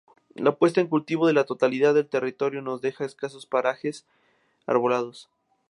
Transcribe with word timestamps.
La 0.33 0.55
puesta 0.55 0.81
en 0.81 0.87
cultivo 0.87 1.27
de 1.27 1.33
la 1.33 1.43
totalidad 1.43 1.93
del 1.93 2.09
territorio 2.09 2.63
nos 2.63 2.81
deja 2.81 3.05
escasos 3.05 3.45
parajes 3.45 4.03
arbolados. 4.65 5.29